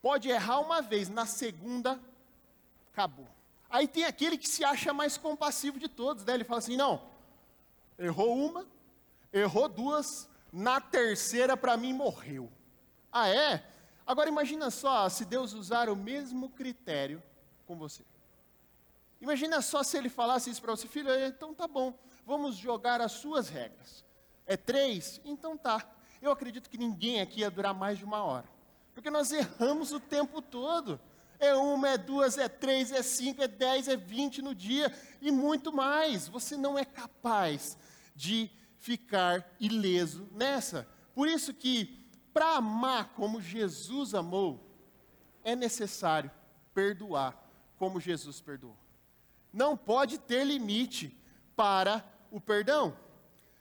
[0.01, 1.99] Pode errar uma vez, na segunda,
[2.91, 3.27] acabou.
[3.69, 6.34] Aí tem aquele que se acha mais compassivo de todos, né?
[6.34, 7.01] Ele fala assim: não,
[7.97, 8.65] Errou uma,
[9.34, 12.51] errou duas, na terceira para mim morreu.
[13.12, 13.65] Ah, é?
[14.06, 17.21] Agora imagina só se Deus usar o mesmo critério
[17.65, 18.03] com você.
[19.19, 21.91] Imagina só se ele falasse isso para você, filho, então tá bom,
[22.27, 24.03] vamos jogar as suas regras.
[24.45, 25.21] É três?
[25.23, 25.89] Então tá.
[26.21, 28.49] Eu acredito que ninguém aqui ia durar mais de uma hora.
[28.93, 30.99] Porque nós erramos o tempo todo.
[31.39, 35.31] É uma, é duas, é três, é cinco, é dez, é vinte no dia e
[35.31, 36.27] muito mais.
[36.27, 37.77] Você não é capaz
[38.13, 40.85] de ficar ileso nessa.
[41.15, 44.67] Por isso que, para amar como Jesus amou,
[45.43, 46.29] é necessário
[46.73, 47.41] perdoar
[47.77, 48.77] como Jesus perdoou.
[49.53, 51.15] Não pode ter limite
[51.55, 52.97] para o perdão.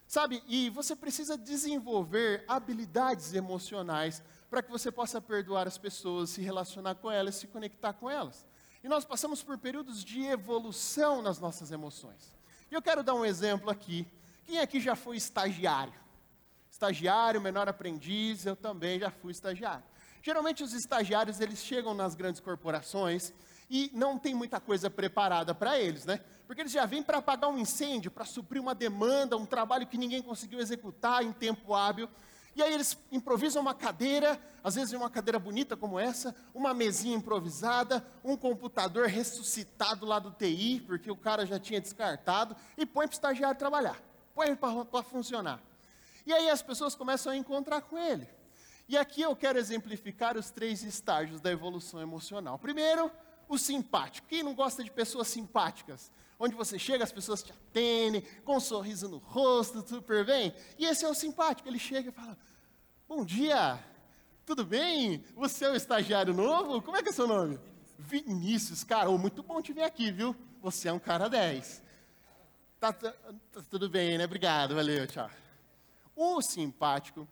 [0.07, 6.40] Sabe, e você precisa desenvolver habilidades emocionais para que você possa perdoar as pessoas, se
[6.40, 8.46] relacionar com elas, se conectar com elas.
[8.85, 12.37] E nós passamos por períodos de evolução nas nossas emoções.
[12.70, 14.07] E eu quero dar um exemplo aqui
[14.46, 15.92] quem aqui já foi estagiário?
[16.70, 19.83] Estagiário, menor aprendiz, eu também já fui estagiário.
[20.22, 23.33] Geralmente os estagiários, eles chegam nas grandes corporações
[23.68, 26.20] e não tem muita coisa preparada para eles, né?
[26.46, 29.98] Porque eles já vêm para apagar um incêndio, para suprir uma demanda, um trabalho que
[29.98, 32.09] ninguém conseguiu executar em tempo hábil.
[32.55, 37.16] E aí eles improvisam uma cadeira, às vezes uma cadeira bonita como essa, uma mesinha
[37.16, 43.07] improvisada, um computador ressuscitado lá do TI, porque o cara já tinha descartado, e põe
[43.07, 44.00] para o estagiário trabalhar
[44.37, 45.59] põe para funcionar.
[46.26, 48.29] E aí as pessoas começam a encontrar com ele.
[48.87, 52.59] E aqui eu quero exemplificar os três estágios da evolução emocional.
[52.59, 53.11] Primeiro,
[53.49, 54.27] o simpático.
[54.29, 56.11] Quem não gosta de pessoas simpáticas?
[56.39, 60.55] Onde você chega, as pessoas te atendem, com um sorriso no rosto, super bem.
[60.79, 61.69] E esse é o simpático.
[61.69, 62.37] Ele chega e fala:
[63.09, 63.83] Bom dia,
[64.45, 65.25] tudo bem?
[65.35, 66.83] Você é o estagiário novo?
[66.83, 67.59] Como é que é seu nome?
[67.99, 70.37] Vinícius, cara, oh, muito bom te ver aqui, viu?
[70.61, 71.83] Você é um cara 10.
[72.79, 73.13] Tá, tá,
[73.53, 74.27] tá, tudo bem, né?
[74.27, 75.31] Obrigado, valeu, tchau.
[76.15, 77.27] O simpático,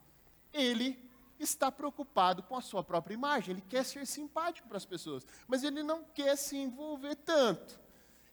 [0.53, 0.99] ele
[1.45, 5.63] está preocupado com a sua própria imagem, ele quer ser simpático para as pessoas, mas
[5.63, 7.81] ele não quer se envolver tanto.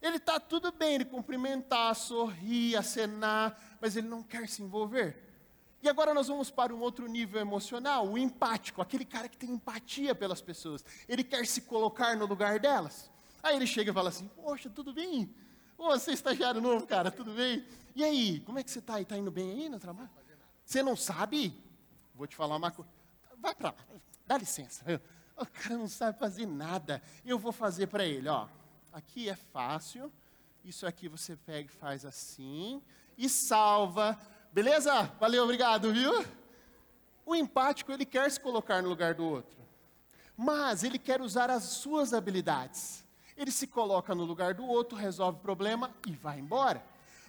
[0.01, 5.29] Ele está tudo bem, ele cumprimentar, sorrir, acenar, mas ele não quer se envolver.
[5.83, 9.49] E agora nós vamos para um outro nível emocional, o empático, aquele cara que tem
[9.49, 10.83] empatia pelas pessoas.
[11.07, 13.11] Ele quer se colocar no lugar delas.
[13.43, 15.33] Aí ele chega e fala assim: Poxa, tudo bem?
[15.77, 17.65] Ô, você é estagiário novo, cara, tudo bem?
[17.95, 19.01] E aí, como é que você está?
[19.01, 20.09] Está indo bem aí no trabalho?
[20.63, 21.53] Você não sabe?
[22.13, 22.91] Vou te falar uma coisa.
[23.41, 23.75] Vai para lá,
[24.25, 24.85] dá licença.
[25.35, 27.01] O cara não sabe fazer nada.
[27.25, 28.47] Eu vou fazer para ele, ó.
[28.93, 30.11] Aqui é fácil.
[30.63, 32.81] Isso aqui você pega e faz assim
[33.17, 34.17] e salva.
[34.53, 35.03] Beleza?
[35.19, 36.23] Valeu, obrigado, viu?
[37.25, 39.59] O empático, ele quer se colocar no lugar do outro.
[40.37, 43.03] Mas ele quer usar as suas habilidades.
[43.35, 46.83] Ele se coloca no lugar do outro, resolve o problema e vai embora.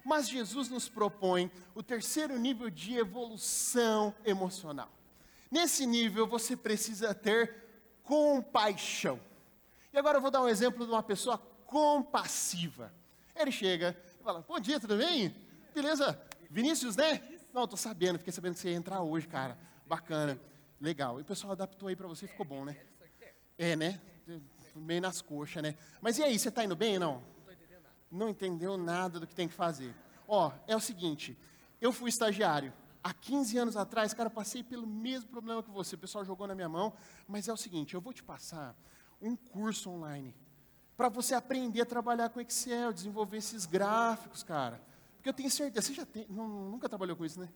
[0.05, 4.91] Mas Jesus nos propõe o terceiro nível de evolução emocional.
[5.53, 7.55] Nesse nível você precisa ter
[8.03, 9.21] compaixão.
[9.93, 11.37] E agora eu vou dar um exemplo de uma pessoa
[11.67, 12.91] compassiva.
[13.37, 15.37] Ele chega e fala: Bom dia, tudo bem?
[15.75, 16.19] Beleza?
[16.49, 17.21] Vinícius, né?
[17.53, 19.59] Não, tô sabendo, fiquei sabendo que você ia entrar hoje, cara.
[19.85, 20.41] Bacana,
[20.81, 21.19] legal.
[21.19, 22.75] E o pessoal adaptou aí para você, ficou bom, né?
[23.59, 24.01] É, né?
[24.75, 25.77] Meio nas coxas, né?
[26.01, 27.23] Mas e aí, você está indo bem ou não?
[28.11, 29.95] Não entendeu nada do que tem que fazer.
[30.27, 31.39] Ó, é o seguinte,
[31.79, 32.73] eu fui estagiário.
[33.05, 35.97] Há 15 anos atrás, cara, passei pelo mesmo problema que você.
[35.97, 36.93] O pessoal jogou na minha mão.
[37.27, 38.77] Mas é o seguinte, eu vou te passar
[39.21, 40.35] um curso online
[40.97, 44.81] para você aprender a trabalhar com Excel, desenvolver esses gráficos, cara.
[45.17, 47.49] Porque eu tenho certeza, você já tem, nunca trabalhou com isso, né?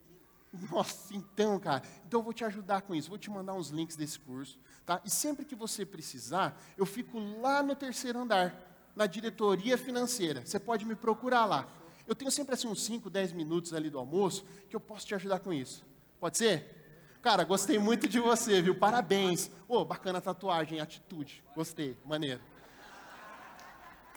[0.70, 3.96] Nossa, então, cara, então eu vou te ajudar com isso, vou te mandar uns links
[3.96, 5.00] desse curso, tá?
[5.04, 8.54] E sempre que você precisar, eu fico lá no terceiro andar,
[8.94, 10.44] na diretoria financeira.
[10.44, 11.68] Você pode me procurar lá.
[12.06, 15.14] Eu tenho sempre assim uns 5, 10 minutos ali do almoço que eu posso te
[15.14, 15.84] ajudar com isso.
[16.20, 17.18] Pode ser?
[17.20, 18.74] Cara, gostei muito de você, viu?
[18.74, 19.50] Parabéns.
[19.66, 21.42] Ô, oh, bacana a tatuagem, atitude.
[21.54, 22.40] Gostei, maneiro.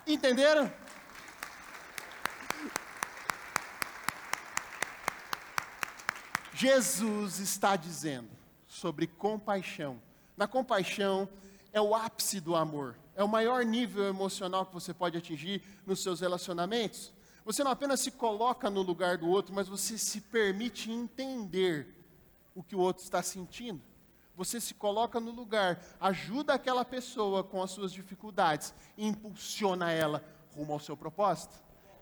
[0.05, 0.71] Entenderam?
[6.53, 8.29] Jesus está dizendo
[8.67, 10.01] sobre compaixão.
[10.35, 11.27] Na compaixão
[11.71, 16.03] é o ápice do amor, é o maior nível emocional que você pode atingir nos
[16.03, 17.13] seus relacionamentos.
[17.45, 21.95] Você não apenas se coloca no lugar do outro, mas você se permite entender
[22.55, 23.81] o que o outro está sentindo.
[24.35, 30.23] Você se coloca no lugar, ajuda aquela pessoa com as suas dificuldades e impulsiona ela
[30.55, 31.55] rumo ao seu propósito.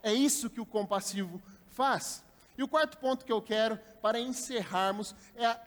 [0.04, 2.24] É isso que o compassivo faz.
[2.58, 5.60] E o quarto ponto que eu quero, para encerrarmos, é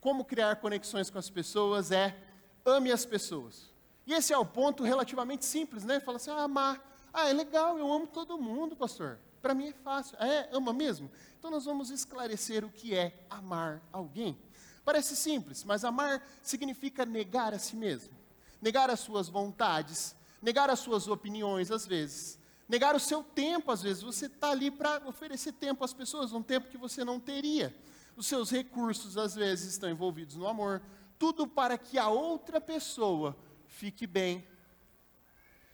[0.00, 2.16] como criar conexões com as pessoas, é
[2.64, 3.72] ame as pessoas.
[4.06, 6.00] E esse é o ponto relativamente simples, né?
[6.00, 6.82] Fala assim, ah, amar.
[7.12, 9.18] Ah, é legal, eu amo todo mundo, pastor.
[9.40, 10.16] Para mim é fácil.
[10.18, 11.10] É, ama mesmo?
[11.38, 14.36] Então nós vamos esclarecer o que é amar alguém.
[14.84, 18.14] Parece simples, mas amar significa negar a si mesmo,
[18.60, 23.82] negar as suas vontades, negar as suas opiniões, às vezes, negar o seu tempo, às
[23.82, 24.02] vezes.
[24.02, 27.74] Você está ali para oferecer tempo às pessoas, um tempo que você não teria.
[28.16, 30.82] Os seus recursos, às vezes, estão envolvidos no amor.
[31.18, 34.44] Tudo para que a outra pessoa fique bem.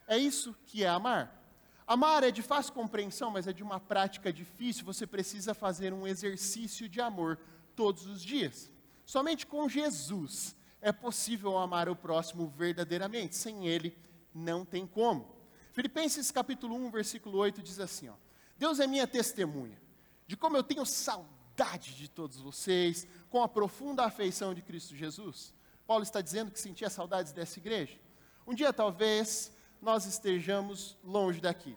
[0.07, 1.43] É isso que é amar.
[1.87, 4.85] Amar é de fácil compreensão, mas é de uma prática difícil.
[4.85, 7.39] Você precisa fazer um exercício de amor
[7.77, 8.71] todos os dias.
[9.05, 13.37] Somente com Jesus é possível amar o próximo verdadeiramente.
[13.37, 13.97] Sem Ele,
[14.35, 15.35] não tem como.
[15.73, 18.15] Filipenses capítulo 1, versículo 8 diz assim, ó:
[18.57, 19.79] Deus é minha testemunha
[20.27, 25.53] de como eu tenho saudade de todos vocês, com a profunda afeição de Cristo Jesus.
[25.87, 27.99] Paulo está dizendo que sentia saudades dessa igreja.
[28.47, 29.53] Um dia talvez
[29.85, 31.77] nós estejamos longe daqui.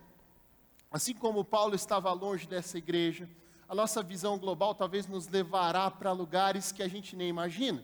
[0.90, 3.30] Assim como Paulo estava longe dessa igreja,
[3.68, 7.84] a nossa visão global talvez nos levará para lugares que a gente nem imagina.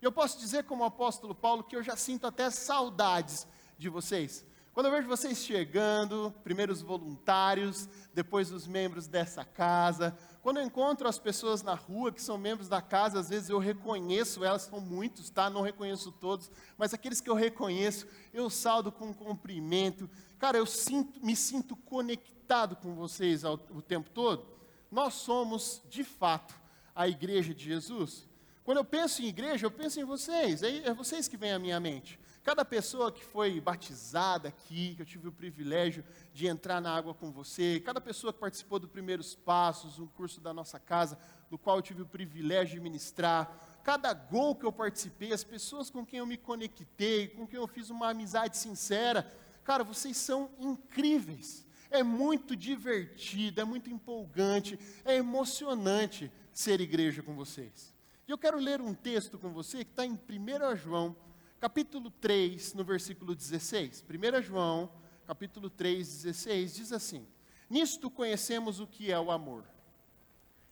[0.00, 4.44] E eu posso dizer, como apóstolo Paulo, que eu já sinto até saudades de vocês.
[4.72, 10.62] Quando eu vejo vocês chegando, primeiro os voluntários, depois os membros dessa casa, quando eu
[10.62, 14.62] encontro as pessoas na rua que são membros da casa, às vezes eu reconheço elas,
[14.62, 15.50] são muitos, tá?
[15.50, 20.08] Não reconheço todos, mas aqueles que eu reconheço, eu saldo com um cumprimento.
[20.38, 24.46] Cara, eu sinto, me sinto conectado com vocês ao, o tempo todo.
[24.90, 26.54] Nós somos, de fato,
[26.94, 28.26] a igreja de Jesus.
[28.64, 31.58] Quando eu penso em igreja, eu penso em vocês, é, é vocês que vêm à
[31.58, 32.18] minha mente.
[32.48, 36.02] Cada pessoa que foi batizada aqui, que eu tive o privilégio
[36.32, 40.40] de entrar na água com você, cada pessoa que participou dos primeiros passos, um curso
[40.40, 41.18] da nossa casa,
[41.50, 45.90] do qual eu tive o privilégio de ministrar, cada gol que eu participei, as pessoas
[45.90, 49.30] com quem eu me conectei, com quem eu fiz uma amizade sincera,
[49.62, 51.66] cara, vocês são incríveis.
[51.90, 57.94] É muito divertido, é muito empolgante, é emocionante ser igreja com vocês.
[58.26, 61.14] E eu quero ler um texto com você que está em 1 João
[61.60, 64.04] capítulo 3, no versículo 16.
[64.08, 64.90] 1 João,
[65.26, 67.26] capítulo 3, 16, diz assim:
[67.68, 69.64] Nisto conhecemos o que é o amor.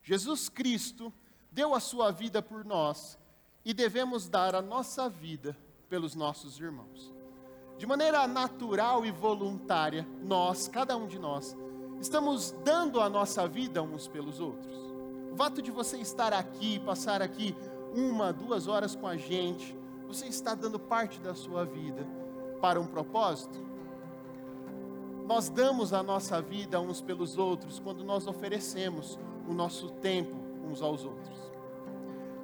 [0.03, 1.13] Jesus Cristo
[1.51, 3.19] deu a sua vida por nós
[3.65, 5.57] e devemos dar a nossa vida
[5.89, 7.13] pelos nossos irmãos.
[7.77, 11.57] De maneira natural e voluntária, nós, cada um de nós,
[12.01, 14.77] Estamos dando a nossa vida uns pelos outros.
[15.33, 17.55] O fato de você estar aqui, passar aqui
[17.95, 19.77] uma, duas horas com a gente,
[20.07, 22.07] você está dando parte da sua vida
[22.61, 23.59] para um propósito?
[25.27, 30.81] Nós damos a nossa vida uns pelos outros quando nós oferecemos o nosso tempo uns
[30.81, 31.37] aos outros.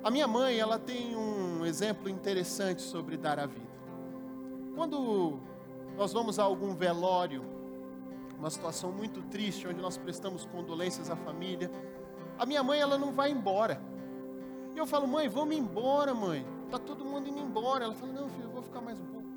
[0.02, 3.70] A minha mãe, ela tem um exemplo interessante sobre dar a vida.
[4.74, 5.38] Quando
[5.96, 7.44] nós vamos a algum velório,
[8.36, 11.70] uma situação muito triste, onde nós prestamos condolências à família,
[12.36, 13.80] a minha mãe, ela não vai embora.
[14.74, 16.44] E eu falo, mãe, vamos embora, mãe.
[16.72, 17.84] Tá todo mundo indo embora.
[17.84, 19.28] Ela fala, não, filho, eu vou ficar mais um pouco.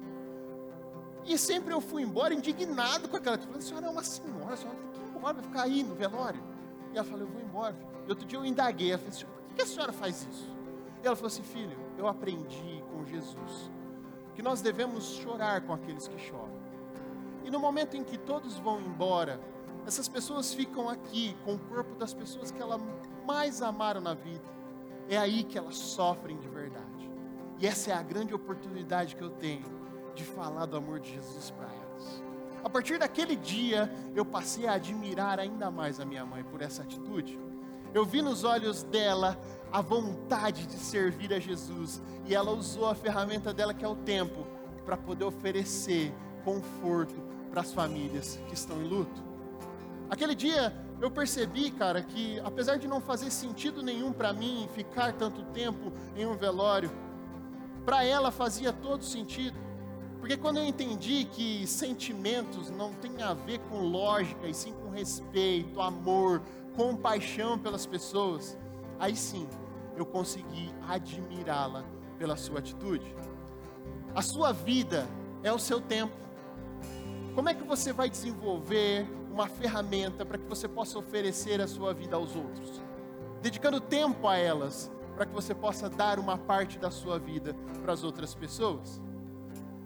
[1.26, 3.38] E sempre eu fui embora indignado com aquela.
[3.38, 5.84] Falei, a senhora é uma senhora, a senhora tem que ir embora, vai ficar aí
[5.84, 6.42] no velório.
[6.94, 7.74] E ela falou, eu vou embora.
[7.74, 7.90] Filho.
[8.08, 10.50] E outro dia eu indaguei, ela falou, por que a senhora faz isso?
[11.04, 13.70] E ela falou assim, filho, eu aprendi com Jesus
[14.34, 16.56] que nós devemos chorar com aqueles que choram.
[17.44, 19.42] E no momento em que todos vão embora,
[19.86, 22.82] essas pessoas ficam aqui com o corpo das pessoas que elas
[23.26, 24.56] mais amaram na vida.
[25.10, 27.05] É aí que elas sofrem de verdade.
[27.60, 29.66] E essa é a grande oportunidade que eu tenho
[30.14, 32.24] de falar do amor de Jesus para elas.
[32.64, 36.82] A partir daquele dia, eu passei a admirar ainda mais a minha mãe por essa
[36.82, 37.40] atitude.
[37.94, 39.40] Eu vi nos olhos dela
[39.72, 43.96] a vontade de servir a Jesus, e ela usou a ferramenta dela, que é o
[43.96, 44.46] tempo,
[44.86, 49.24] para poder oferecer conforto para as famílias que estão em luto.
[50.10, 55.14] Aquele dia eu percebi, cara, que apesar de não fazer sentido nenhum para mim ficar
[55.14, 56.92] tanto tempo em um velório,
[57.86, 59.58] para ela fazia todo sentido.
[60.20, 64.90] Porque quando eu entendi que sentimentos não têm a ver com lógica, e sim com
[64.90, 66.42] respeito, amor,
[66.76, 68.58] compaixão pelas pessoas,
[69.00, 69.48] aí sim
[69.96, 71.86] eu consegui admirá-la
[72.18, 73.16] pela sua atitude.
[74.16, 75.08] A sua vida
[75.44, 76.14] é o seu tempo.
[77.36, 81.94] Como é que você vai desenvolver uma ferramenta para que você possa oferecer a sua
[81.94, 82.82] vida aos outros?
[83.42, 87.94] Dedicando tempo a elas, para que você possa dar uma parte da sua vida para
[87.94, 89.02] as outras pessoas?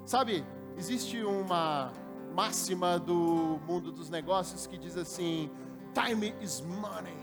[0.05, 0.43] Sabe,
[0.75, 1.93] existe uma
[2.35, 5.49] máxima do mundo dos negócios que diz assim:
[5.93, 7.17] time is money.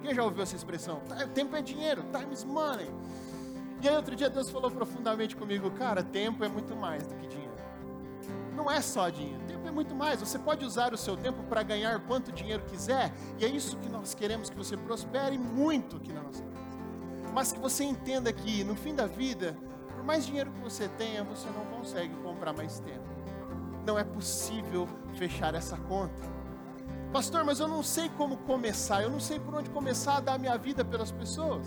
[0.00, 1.02] Quem já ouviu essa expressão?
[1.34, 2.90] Tempo é dinheiro, time is money.
[3.82, 7.26] E aí outro dia Deus falou profundamente comigo, cara, tempo é muito mais do que
[7.26, 7.50] dinheiro.
[8.54, 10.20] Não é só dinheiro, tempo é muito mais.
[10.20, 13.88] Você pode usar o seu tempo para ganhar quanto dinheiro quiser, e é isso que
[13.88, 16.59] nós queremos que você prospere muito aqui na nossa casa.
[17.32, 19.56] Mas que você entenda que no fim da vida,
[19.94, 23.08] por mais dinheiro que você tenha, você não consegue comprar mais tempo.
[23.86, 26.28] Não é possível fechar essa conta.
[27.12, 30.38] Pastor, mas eu não sei como começar, eu não sei por onde começar a dar
[30.38, 31.66] minha vida pelas pessoas.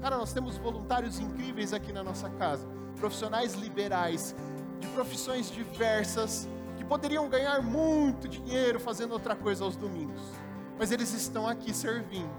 [0.00, 2.66] Cara, nós temos voluntários incríveis aqui na nossa casa,
[2.96, 4.36] profissionais liberais,
[4.78, 10.20] de profissões diversas, que poderiam ganhar muito dinheiro fazendo outra coisa aos domingos,
[10.78, 12.30] mas eles estão aqui servindo,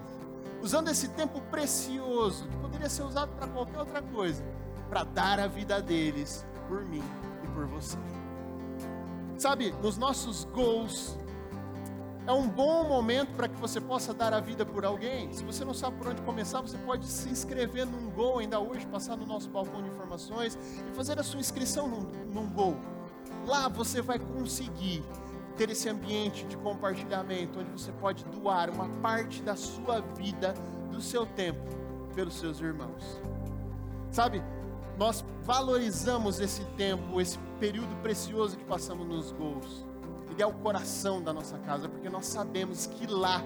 [0.68, 4.44] usando esse tempo precioso, que poderia ser usado para qualquer outra coisa,
[4.90, 7.04] para dar a vida deles por mim
[7.42, 7.98] e por você.
[9.38, 11.16] Sabe, nos nossos gols,
[12.26, 15.32] é um bom momento para que você possa dar a vida por alguém.
[15.32, 18.86] Se você não sabe por onde começar, você pode se inscrever num Gol ainda hoje,
[18.88, 20.60] passar no nosso balcão de informações
[20.92, 22.02] e fazer a sua inscrição num,
[22.34, 22.76] num Gol.
[23.46, 25.02] Lá você vai conseguir
[25.58, 30.54] ter esse ambiente de compartilhamento, onde você pode doar uma parte da sua vida,
[30.92, 31.60] do seu tempo,
[32.14, 33.20] pelos seus irmãos.
[34.12, 34.44] Sabe,
[34.98, 39.88] nós valorizamos esse tempo, esse período precioso que passamos nos gols
[40.38, 43.44] ele é o coração da nossa casa, porque nós sabemos que lá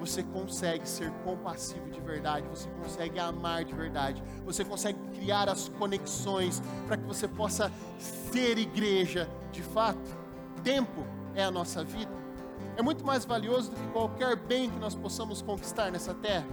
[0.00, 5.68] você consegue ser compassivo de verdade, você consegue amar de verdade, você consegue criar as
[5.68, 10.10] conexões para que você possa ser igreja de fato.
[10.64, 12.12] Tempo é a nossa vida,
[12.76, 16.46] é muito mais valioso do que qualquer bem que nós possamos conquistar nessa terra,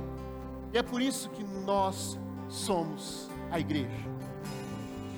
[0.74, 2.18] e é por isso que nós
[2.48, 4.10] somos a igreja.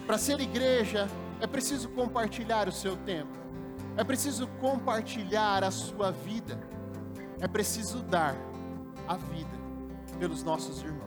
[0.06, 1.08] Para ser igreja,
[1.40, 3.32] é preciso compartilhar o seu tempo.
[3.96, 6.60] É preciso compartilhar a sua vida.
[7.40, 8.36] É preciso dar
[9.08, 9.52] a vida
[10.20, 11.03] pelos nossos irmãos.